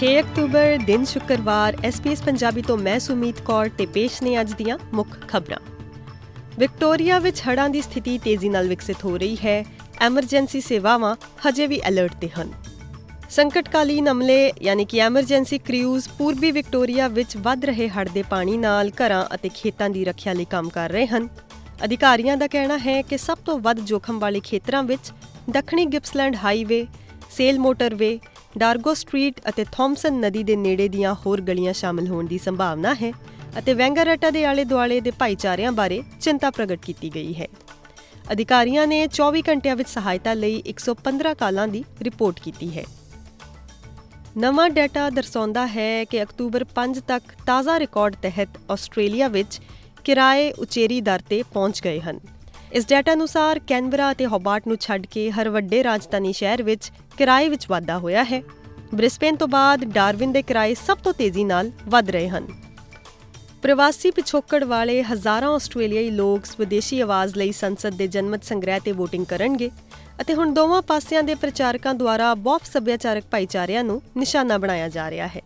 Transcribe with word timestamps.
6 0.00 0.10
October, 0.18 0.78
ਦਿਨ 0.86 1.04
ਸ਼ੁੱਕਰਵਾਰ 1.04 1.76
SPS 1.84 2.22
Punjabi 2.22 2.62
ਤੋਂ 2.62 2.78
ਮੈਂ 2.78 2.98
ਸੁਮੀਤ 2.98 3.40
ਕੌਰ 3.40 3.68
ਤੇ 3.78 3.86
ਪੇਸ਼ 3.86 4.22
ਨੇ 4.22 4.40
ਅੱਜ 4.40 4.52
ਦੀਆਂ 4.52 4.78
ਮੁੱਖ 4.92 5.28
ਖਬਰਾਂ। 5.28 5.58
ਵਿਕਟੋਰੀਆ 6.58 7.18
ਵਿੱਚ 7.18 7.40
ਹੜ੍ਹਾਂ 7.40 7.70
ਦੀ 7.70 7.80
ਸਥਿਤੀ 7.80 8.18
ਤੇਜ਼ੀ 8.18 8.48
ਨਾਲ 8.48 8.68
ਵਿਕਸਿਤ 8.68 9.04
ਹੋ 9.04 9.16
ਰਹੀ 9.16 9.36
ਹੈ। 9.36 9.64
ਐਮਰਜੈਂਸੀ 10.00 10.60
ਸੇਵਾਵਾਂ 10.60 11.16
ਹਜੇ 11.48 11.66
ਵੀ 11.66 11.80
ਅਲਰਟ 11.88 12.14
ਤੇ 12.14 12.28
ਹਨ। 12.28 12.52
ਸੰਕਟਕਾਲੀਨ 13.30 14.10
ਅਮਲੇ 14.10 14.52
ਯਾਨੀ 14.62 14.84
ਕਿ 14.84 14.98
ਐਮਰਜੈਂਸੀ 14.98 15.58
ਕ੍ਰਿਊਜ਼ 15.58 16.08
ਪੂਰਬੀ 16.18 16.50
ਵਿਕਟੋਰੀਆ 16.50 17.08
ਵਿੱਚ 17.08 17.36
ਵੱਧ 17.36 17.64
ਰਹੇ 17.64 17.88
ਹੜ੍ਹ 17.88 18.10
ਦੇ 18.10 18.22
ਪਾਣੀ 18.22 18.56
ਨਾਲ 18.56 18.90
ਘਰਾਂ 18.90 19.24
ਅਤੇ 19.34 19.48
ਖੇਤਾਂ 19.48 19.90
ਦੀ 19.90 20.04
ਰੱਖਿਆ 20.04 20.32
ਲਈ 20.32 20.44
ਕੰਮ 20.44 20.68
ਕਰ 20.68 20.90
ਰਹੇ 20.90 21.06
ਹਨ। 21.06 21.28
ਅਧਿਕਾਰੀਆਂ 21.84 22.36
ਦਾ 22.36 22.46
ਕਹਿਣਾ 22.46 22.78
ਹੈ 22.78 23.02
ਕਿ 23.02 23.18
ਸਭ 23.18 23.38
ਤੋਂ 23.46 23.58
ਵੱਧ 23.58 23.80
ਜੋਖਮ 23.80 24.18
ਵਾਲੇ 24.18 24.40
ਖੇਤਰਾਂ 24.40 24.82
ਵਿੱਚ 24.82 25.12
ਦੱਖਣੀ 25.50 25.84
Gippsland 25.84 26.36
highway, 26.44 26.86
Sale 27.30 27.58
motorway 27.58 28.18
Dargo 28.58 28.94
street 28.94 29.40
ਅਤੇ 29.48 29.64
ਥੌਮਸਨ 29.72 30.20
ਨਦੀ 30.20 30.44
ਦੇ 30.44 30.56
ਨੇੜੇ 30.56 30.88
ਦੀਆਂ 30.88 31.14
ਹੋਰ 31.14 31.40
ਗਲੀਆਂ 31.40 31.72
ਸ਼ਾਮਲ 31.72 32.06
ਹੋਣ 32.06 32.26
ਦੀ 32.26 32.38
ਸੰਭਾਵਨਾ 32.38 32.94
ਹੈ 32.94 33.12
ਅਤੇ 33.58 33.74
ਵੈਂਗਰਟਾ 33.74 34.30
ਦੇ 34.30 34.44
ਆਲੇ-ਦੁਆਲੇ 34.44 35.00
ਦੇ 35.00 35.10
ਭਾਈਚਾਰਿਆਂ 35.10 35.72
ਬਾਰੇ 35.72 36.02
ਚਿੰਤਾ 36.20 36.50
ਪ੍ਰਗਟ 36.50 36.78
ਕੀਤੀ 36.86 37.14
ਗਈ 37.14 37.34
ਹੈ। 37.34 37.48
ਅਧਿਕਾਰੀਆਂ 38.32 38.86
ਨੇ 38.86 39.06
24 39.06 39.42
ਘੰਟਿਆਂ 39.48 39.76
ਵਿੱਚ 39.76 39.88
ਸਹਾਇਤਾ 39.88 40.34
ਲਈ 40.34 40.62
115 40.66 41.34
ਕਾਲਾਂ 41.34 41.68
ਦੀ 41.68 41.84
ਰਿਪੋਰਟ 42.02 42.40
ਕੀਤੀ 42.40 42.78
ਹੈ। 42.78 42.84
ਨਵਾਂ 44.38 44.70
ਡਾਟਾ 44.70 45.10
ਦਰਸਾਉਂਦਾ 45.10 45.66
ਹੈ 45.66 46.04
ਕਿ 46.04 46.22
ਅਕਤੂਬਰ 46.22 46.64
5 46.74 47.00
ਤੱਕ 47.08 47.24
ਤਾਜ਼ਾ 47.46 47.78
ਰਿਕਾਰਡ 47.78 48.16
ਤਹਿਤ 48.22 48.48
ਆਸਟ੍ਰੇਲੀਆ 48.70 49.28
ਵਿੱਚ 49.28 49.60
ਕਿਰਾਏ 50.04 50.52
ਉਚੇਰੀ 50.52 51.00
ਦਰ 51.00 51.20
ਤੇ 51.28 51.42
ਪਹੁੰਚ 51.42 51.82
ਗਏ 51.82 52.00
ਹਨ। 52.00 52.20
ਇਸ 52.72 52.86
ਡਾਟਾ 52.88 53.12
ਅਨੁਸਾਰ 53.12 53.58
ਕੈਨਬਰਾ 53.58 54.10
ਅਤੇ 54.12 54.26
ਹੋਬਾਰਟ 54.26 54.66
ਨੂੰ 54.66 54.76
ਛੱਡ 54.80 55.06
ਕੇ 55.06 55.30
ਹਰ 55.30 55.48
ਵੱਡੇ 55.48 55.84
ਰਾਜਧਾਨੀ 55.84 56.32
ਸ਼ਹਿਰ 56.32 56.62
ਵਿੱਚ 56.62 56.90
ਕਿਰਾਏ 57.16 57.48
ਵਿੱਚ 57.48 57.66
ਵਾਧਾ 57.70 57.98
ਹੋਇਆ 57.98 58.24
ਹੈ। 58.24 58.42
ਬ੍ਰਿਸਬੇਨ 58.94 59.36
ਤੋਂ 59.36 59.48
ਬਾਅਦ 59.48 59.84
ਡਾਰਵਿਨ 59.84 60.32
ਦੇ 60.32 60.42
ਕਿਰਾਏ 60.42 60.74
ਸਭ 60.74 60.98
ਤੋਂ 60.98 61.12
ਤੇਜ਼ੀ 61.12 61.44
ਨਾਲ 61.44 61.70
ਵਧ 61.88 62.10
ਰਹੇ 62.10 62.28
ਹਨ। 62.28 62.46
ਪ੍ਰਵਾਸੀ 63.62 64.10
ਪਿਛੋਕੜ 64.10 64.64
ਵਾਲੇ 64.64 65.02
ਹਜ਼ਾਰਾਂ 65.02 65.50
ਆਸਟ੍ਰੇਲੀਆਈ 65.50 66.10
ਲੋਕ 66.10 66.44
ਸਵਦੇਸ਼ੀ 66.44 67.00
ਆਵਾਜ਼ 67.00 67.36
ਲਈ 67.36 67.52
ਸੰਸਦ 67.52 67.94
ਦੇ 67.94 68.06
ਜਨਮਤ 68.06 68.44
ਸੰਗ੍ਰਹਿ 68.44 68.80
ਤੇ 68.80 68.92
VOTING 68.92 69.24
ਕਰਨਗੇ 69.28 69.70
ਅਤੇ 70.20 70.34
ਹੁਣ 70.34 70.54
ਦੋਵਾਂ 70.54 70.82
ਪਾਸਿਆਂ 70.82 71.22
ਦੇ 71.22 71.34
ਪ੍ਰਚਾਰਕਾਂ 71.34 71.94
ਦੁਆਰਾ 71.94 72.34
ਬਹੁਤ 72.34 72.62
ਸੱਭਿਆਚਾਰਕ 72.72 73.24
ਭਾਈਚਾਰਿਆਂ 73.30 73.84
ਨੂੰ 73.84 74.02
ਨਿਸ਼ਾਨਾ 74.16 74.58
ਬਣਾਇਆ 74.58 74.88
ਜਾ 74.88 75.10
ਰਿਹਾ 75.10 75.26
ਹੈ। 75.26 75.40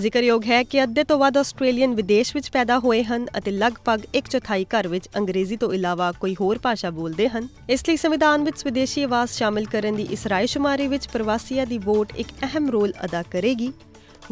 ਜ਼ਿਕਰਯੋਗ 0.00 0.44
ਹੈ 0.44 0.62
ਕਿ 0.62 0.82
ਅੱਧੇ 0.82 1.04
ਤੋਂ 1.04 1.18
ਵੱਧ 1.18 1.36
ਆਸਟ੍ਰੇਲੀਅਨ 1.38 1.94
ਵਿਦੇਸ਼ 1.94 2.34
ਵਿੱਚ 2.36 2.50
ਪੈਦਾ 2.50 2.78
ਹੋਏ 2.78 3.02
ਹਨ 3.04 3.26
ਅਤੇ 3.38 3.50
ਲਗਭਗ 3.50 4.00
1/4 4.14 4.64
ਘਰ 4.64 4.88
ਵਿੱਚ 4.88 5.08
ਅੰਗਰੇਜ਼ੀ 5.16 5.56
ਤੋਂ 5.56 5.72
ਇਲਾਵਾ 5.72 6.10
ਕੋਈ 6.12 6.34
ਹੋਰ 6.40 6.58
ਭਾਸ਼ਾ 6.58 6.90
ਬੋਲਦੇ 6.90 7.28
ਹਨ। 7.28 7.48
ਇਸ 7.70 7.88
ਲਈ 7.88 7.96
ਸੰਵਿਧਾਨ 7.96 8.44
ਵਿੱਚ 8.44 8.64
ਵਿਦੇਸ਼ੀ 8.64 9.02
ਆਵਾਜ਼ 9.02 9.30
ਸ਼ਾਮਿਲ 9.30 9.66
ਕਰਨ 9.66 9.96
ਦੀ 9.96 10.06
ਇਸ 10.10 10.26
ਰਾਇਸ਼ੁਮਾਰੀ 10.26 10.86
ਵਿੱਚ 10.86 11.08
ਪ੍ਰਵਾਸੀਆਂ 11.08 11.66
ਦੀ 11.66 11.78
ਵੋਟ 11.78 12.12
ਇੱਕ 12.16 12.28
ਅਹਿਮ 12.42 12.70
ਰੋਲ 12.70 12.92
ਅਦਾ 13.04 13.22
ਕਰੇਗੀ। 13.30 13.72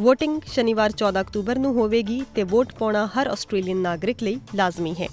VOTING 0.00 0.40
ਸ਼ਨੀਵਾਰ 0.46 0.92
14 0.92 1.20
ਅਕਤੂਬਰ 1.20 1.58
ਨੂੰ 1.58 1.72
ਹੋਵੇਗੀ 1.74 2.22
ਤੇ 2.34 2.42
ਵੋਟ 2.42 2.72
ਪਾਉਣਾ 2.72 3.06
ਹਰ 3.06 3.26
ਆਸਟ੍ਰੇਲੀਅਨ 3.26 3.78
ਨਾਗਰਿਕ 3.78 4.22
ਲਈ 4.22 4.38
ਲਾਜ਼ਮੀ 4.54 4.94
ਹੈ। 5.00 5.08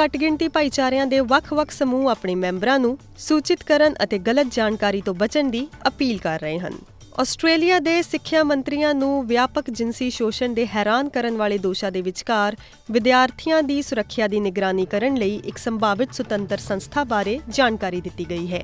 ਘੱਟ 0.00 0.16
ਗਿਣਤੀ 0.16 0.48
ਭਾਈਚਾਰਿਆਂ 0.48 1.06
ਦੇ 1.06 1.20
ਵੱਖ-ਵੱਖ 1.20 1.70
ਸਮੂਹ 1.70 2.08
ਆਪਣੇ 2.10 2.34
ਮੈਂਬਰਾਂ 2.34 2.78
ਨੂੰ 2.78 2.96
ਸੂਚਿਤ 3.18 3.62
ਕਰਨ 3.62 3.94
ਅਤੇ 4.04 4.18
ਗਲਤ 4.18 4.46
ਜਾਣਕਾਰੀ 4.50 5.00
ਤੋਂ 5.00 5.14
ਬਚਣ 5.14 5.50
ਦੀ 5.50 5.66
ਅਪੀਲ 5.88 6.18
ਕਰ 6.18 6.40
ਰਹੇ 6.40 6.58
ਹਨ। 6.58 6.78
ਆਸਟ੍ਰੇਲੀਆ 7.20 7.78
ਦੇ 7.78 8.00
ਸਿੱਖਿਆ 8.02 8.42
ਮੰਤਰੀਆਂ 8.44 8.94
ਨੂੰ 8.94 9.26
ਵਿਆਪਕ 9.26 9.70
ਜਿੰਸੀ 9.70 10.08
ਸ਼ੋਸ਼ਣ 10.10 10.54
ਦੇ 10.54 10.66
ਹੈਰਾਨ 10.66 11.08
ਕਰਨ 11.08 11.36
ਵਾਲੇ 11.36 11.58
ਦੋਸ਼ਾਂ 11.58 11.90
ਦੇ 11.92 12.02
ਵਿਚਕਾਰ 12.02 12.56
ਵਿਦਿਆਰਥੀਆਂ 12.90 13.62
ਦੀ 13.62 13.80
ਸੁਰੱਖਿਆ 13.82 14.28
ਦੀ 14.28 14.40
ਨਿਗਰਾਨੀ 14.40 14.86
ਕਰਨ 14.86 15.14
ਲਈ 15.14 15.40
ਇੱਕ 15.44 15.58
ਸੰਭਾਵਿਤ 15.58 16.14
ਸੁਤੰਤਰ 16.14 16.58
ਸੰਸਥਾ 16.58 17.04
ਬਾਰੇ 17.04 17.38
ਜਾਣਕਾਰੀ 17.48 18.00
ਦਿੱਤੀ 18.00 18.26
ਗਈ 18.30 18.46
ਹੈ। 18.52 18.62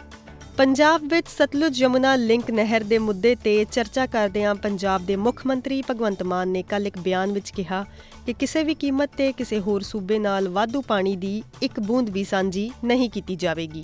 ਪੰਜਾਬ 0.57 1.01
ਵਿੱਚ 1.03 1.27
ਸਤਲੁਜ 1.27 1.81
ਯਮੁਨਾ 1.81 2.16
ਲਿੰਕ 2.16 2.51
ਨਹਿਰ 2.51 2.83
ਦੇ 2.83 2.97
ਮੁੱਦੇ 2.97 3.35
ਤੇ 3.35 3.53
ਚਰਚਾ 3.71 4.05
ਕਰਦਿਆਂ 4.05 4.53
ਪੰਜਾਬ 4.55 5.05
ਦੇ 5.05 5.16
ਮੁੱਖ 5.16 5.45
ਮੰਤਰੀ 5.47 5.81
ਭਗਵੰਤ 5.81 6.23
ਮਾਨ 6.23 6.47
ਨੇ 6.47 6.61
ਕੱਲ 6.63 6.88
ਇੱਕ 6.88 6.97
ਬਿਆਨ 6.97 7.31
ਵਿੱਚ 7.31 7.51
ਕਿਹਾ 7.51 7.83
ਕਿ 8.25 8.33
ਕਿਸੇ 8.33 8.63
ਵੀ 8.63 8.73
ਕੀਮਤ 8.75 9.09
ਤੇ 9.17 9.31
ਕਿਸੇ 9.31 9.59
ਹੋਰ 9.59 9.81
ਸੂਬੇ 9.81 10.19
ਨਾਲ 10.19 10.47
ਵਾਧੂ 10.49 10.81
ਪਾਣੀ 10.81 11.16
ਦੀ 11.16 11.41
ਇੱਕ 11.61 11.79
ਬੂੰਦ 11.79 12.09
ਵੀ 12.09 12.23
ਸਾਂਝੀ 12.23 12.69
ਨਹੀਂ 12.83 13.09
ਕੀਤੀ 13.09 13.35
ਜਾਵੇਗੀ 13.35 13.83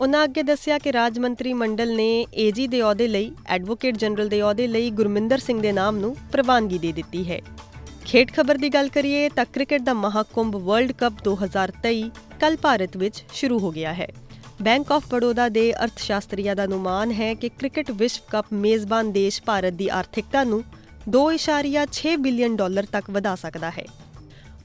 ਉਹਨਾਂ 0.00 0.24
ਅੱਗੇ 0.24 0.42
ਦੱਸਿਆ 0.42 0.78
ਕਿ 0.78 0.92
ਰਾਜ 0.92 1.18
ਮੰਤਰੀ 1.18 1.52
ਮੰਡਲ 1.52 1.94
ਨੇ 1.96 2.26
ਏਜੀ 2.34 2.66
ਦੇ 2.66 2.80
ਅਹੁਦੇ 2.82 3.08
ਲਈ, 3.08 3.30
ਐਡਵੋਕੇਟ 3.46 3.96
ਜਨਰਲ 3.96 4.28
ਦੇ 4.28 4.40
ਅਹੁਦੇ 4.42 4.66
ਲਈ 4.66 4.90
ਗੁਰਮਿੰਦਰ 4.90 5.38
ਸਿੰਘ 5.38 5.60
ਦੇ 5.60 5.72
ਨਾਮ 5.72 5.96
ਨੂੰ 5.96 6.16
ਪ੍ਰਵਾਨਗੀ 6.32 6.78
ਦੇ 6.78 6.92
ਦਿੱਤੀ 6.92 7.30
ਹੈ। 7.30 7.40
ਖੇਡ 8.04 8.32
ਖਬਰ 8.32 8.58
ਦੀ 8.58 8.68
ਗੱਲ 8.68 8.88
ਕਰੀਏ 8.88 9.28
ਤਾਂ 9.28 9.44
ਕ੍ਰਿਕਟ 9.52 9.82
ਦਾ 9.82 9.94
ਮਹਾਕੁੰਭ 9.94 10.56
ਵਰਲਡ 10.56 10.92
ਕੱਪ 10.92 11.12
2023 11.24 12.10
ਕੱਲ 12.40 12.56
ਭਾਰਤ 12.56 12.96
ਵਿੱਚ 12.96 13.24
ਸ਼ੁਰੂ 13.32 13.58
ਹੋ 13.58 13.70
ਗਿਆ 13.70 13.92
ਹੈ। 13.92 14.08
ਬੈਂਕ 14.62 14.92
ਆਫ 14.92 15.08
ਬੜੌਦਾ 15.10 15.48
ਦੇ 15.48 15.72
ਅਰਥਸ਼ਾਸਤਰੀਆ 15.74 16.54
ਦਾ 16.54 16.64
ਅਨੁਮਾਨ 16.64 17.12
ਹੈ 17.12 17.34
ਕਿ 17.34 17.48
ਕ੍ਰਿਕਟ 17.48 17.90
ਵਿਸ਼ਵ 17.90 18.30
ਕੱਪ 18.30 18.46
ਮੇਜ਼ਬਾਨ 18.52 19.12
ਦੇਸ਼ 19.12 19.42
ਭਾਰਤ 19.42 19.72
ਦੀ 19.72 19.88
ਆਰਥਿਕਤਾ 19.88 20.44
ਨੂੰ 20.44 20.62
2.6 21.10 22.16
ਬਿਲੀਅਨ 22.16 22.56
ਡਾਲਰ 22.56 22.86
ਤੱਕ 22.92 23.10
ਵਧਾ 23.10 23.34
ਸਕਦਾ 23.34 23.70
ਹੈ। 23.70 23.84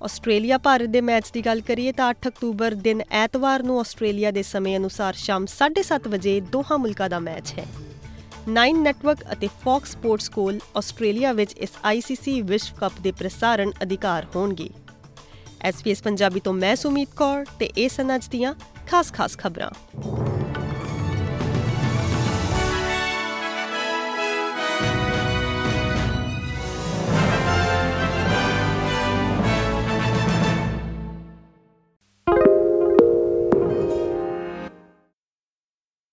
ਆਸਟ੍ਰੇਲੀਆ 0.03 0.57
ਭਾਰਤ 0.57 0.89
ਦੇ 0.89 1.01
ਮੈਚ 1.01 1.31
ਦੀ 1.33 1.41
ਗੱਲ 1.41 1.61
ਕਰੀਏ 1.61 1.91
ਤਾਂ 1.91 2.11
8 2.11 2.15
ਅਕਤੂਬਰ 2.27 2.73
ਦਿਨ 2.73 3.01
ਐਤਵਾਰ 3.11 3.63
ਨੂੰ 3.63 3.79
ਆਸਟ੍ਰੇਲੀਆ 3.79 4.31
ਦੇ 4.31 4.43
ਸਮੇਂ 4.43 4.77
ਅਨੁਸਾਰ 4.77 5.13
ਸ਼ਾਮ 5.13 5.45
7:30 5.45 6.07
ਵਜੇ 6.07 6.39
ਦੋਹਾਂ 6.39 6.77
ਮੁਲਕਾਂ 6.77 7.09
ਦਾ 7.09 7.19
ਮੈਚ 7.19 7.53
ਹੈ। 7.59 7.65
9 8.49 8.81
ਨੈਟਵਰਕ 8.81 9.17
ਅਤੇ 9.33 9.49
ਫੌਕਸ 9.63 9.91
ਸਪੋਰਟਸ 9.91 10.29
ਕੋਲ 10.29 10.59
ਆਸਟ੍ਰੇਲੀਆ 10.77 11.33
ਵਿੱਚ 11.33 11.53
ਇਸ 11.53 11.69
ICC 11.93 12.41
ਵਿਸ਼ਵ 12.41 12.75
ਕੱਪ 12.75 12.93
ਦੇ 13.01 13.11
ਪ੍ਰਸਾਰਣ 13.11 13.71
ਅਧਿਕਾਰ 13.83 14.25
ਹੋਣਗੇ। 14.35 14.69
ਐਸਪੀਐਸ 15.61 16.03
ਪੰਜਾਬੀ 16.03 16.39
ਤੋਂ 16.39 16.53
ਮੈਂ 16.53 16.75
ਸੁਮੀਤ 16.75 17.09
ਕੌਰ 17.15 17.45
ਤੇ 17.59 17.65
ਇਹ 17.65 17.89
ਸਨ 17.89 18.15
ਅੱਜ 18.15 18.27
ਦੀਆਂ 18.27 18.53
ਖਾਸ-ਖਾਸ 18.87 19.37
ਖਬਰਾਂ। 19.37 19.71